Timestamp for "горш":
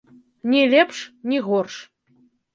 1.49-1.79